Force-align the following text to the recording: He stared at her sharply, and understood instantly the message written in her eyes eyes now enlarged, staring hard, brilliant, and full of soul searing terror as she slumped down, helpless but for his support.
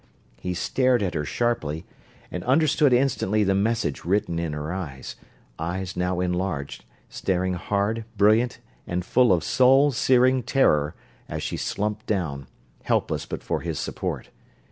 He 0.39 0.55
stared 0.55 1.03
at 1.03 1.13
her 1.13 1.23
sharply, 1.25 1.85
and 2.31 2.43
understood 2.45 2.91
instantly 2.91 3.43
the 3.43 3.53
message 3.53 4.03
written 4.03 4.39
in 4.39 4.51
her 4.51 4.73
eyes 4.73 5.15
eyes 5.59 5.95
now 5.95 6.19
enlarged, 6.21 6.85
staring 7.07 7.53
hard, 7.53 8.05
brilliant, 8.17 8.57
and 8.87 9.05
full 9.05 9.31
of 9.31 9.43
soul 9.43 9.91
searing 9.91 10.41
terror 10.41 10.95
as 11.29 11.43
she 11.43 11.55
slumped 11.55 12.07
down, 12.07 12.47
helpless 12.81 13.27
but 13.27 13.43
for 13.43 13.61
his 13.61 13.77
support. 13.77 14.31